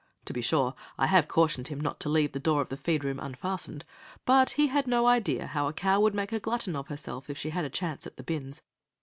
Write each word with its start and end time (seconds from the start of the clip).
To 0.25 0.33
be 0.33 0.41
sure, 0.41 0.73
I 0.97 1.05
have 1.05 1.27
cautioned 1.27 1.67
him 1.67 1.79
not 1.79 1.99
to 1.99 2.09
leave 2.09 2.31
the 2.31 2.39
door 2.39 2.59
of 2.63 2.69
the 2.69 2.75
feed 2.75 3.03
room 3.03 3.19
unfastened. 3.19 3.85
But 4.25 4.49
he 4.57 4.65
had 4.65 4.87
no 4.87 5.05
idea 5.05 5.45
how 5.45 5.67
a 5.67 5.73
cow 5.73 6.01
would 6.01 6.15
make 6.15 6.31
a 6.31 6.39
glutton 6.39 6.75
of 6.75 6.87
herself 6.87 7.29
if 7.29 7.37
she 7.37 7.51
had 7.51 7.65
a 7.65 7.69
chance 7.69 8.07
at 8.07 8.17
the 8.17 8.23
bins. 8.23 8.63